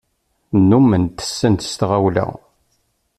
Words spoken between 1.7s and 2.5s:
tɣawla.